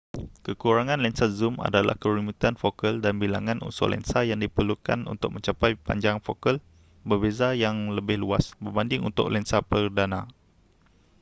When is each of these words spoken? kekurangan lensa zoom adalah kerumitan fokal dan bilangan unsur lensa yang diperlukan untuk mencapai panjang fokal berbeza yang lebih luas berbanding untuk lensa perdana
kekurangan 0.45 0.97
lensa 1.05 1.25
zoom 1.39 1.55
adalah 1.67 1.93
kerumitan 2.03 2.55
fokal 2.63 2.93
dan 3.05 3.15
bilangan 3.23 3.57
unsur 3.67 3.87
lensa 3.93 4.19
yang 4.29 4.39
diperlukan 4.45 4.99
untuk 5.13 5.29
mencapai 5.37 5.71
panjang 5.85 6.17
fokal 6.25 6.55
berbeza 7.09 7.49
yang 7.63 7.77
lebih 7.97 8.17
luas 8.23 8.45
berbanding 8.63 9.01
untuk 9.09 9.27
lensa 9.35 9.57
perdana 9.69 10.21